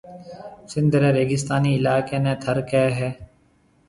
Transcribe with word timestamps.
سنڌ 0.71 0.91
رَي 1.01 1.09
ريگستاني 1.17 1.71
علائقيَ 1.79 2.17
نيَ 2.23 2.33
ٿر 2.43 2.57
ڪيَ 2.69 2.83
ھيََََ 2.97 3.09